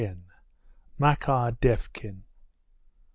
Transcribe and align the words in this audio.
MAKAR 0.97 1.57
DEVKIN. 1.61 2.23